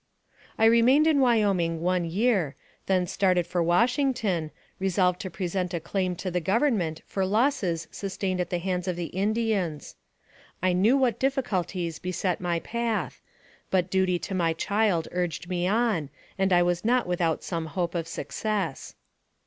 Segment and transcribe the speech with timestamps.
[0.57, 2.55] I remained in Wyoming one year,
[2.87, 7.87] then started for Washington, resolved to present a claim to the Gov ernment for losses
[7.91, 9.93] sustained at the hands of the In dians.
[10.59, 13.21] I knew what difficulties beset my path,
[13.69, 17.93] but duty to my child urged me on, and I was not without some hope
[17.93, 18.95] of success.